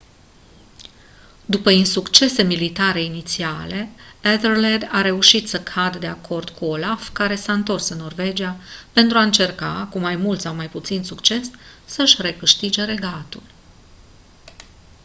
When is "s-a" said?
7.35-7.53